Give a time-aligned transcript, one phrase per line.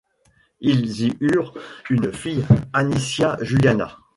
[0.61, 1.53] Ils y eurent
[1.91, 3.99] une fille, Anicia Juliana.